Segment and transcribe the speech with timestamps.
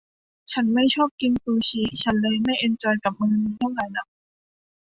[0.51, 4.07] ฉันไม่ชอบกินซูชิ ฉันเลยไม่เอนจอยกับมื้อนี้เท่าไหร่หนัก